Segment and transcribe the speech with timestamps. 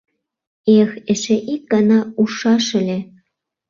[0.79, 2.99] Эх, эше ик гана ужшаш ыле!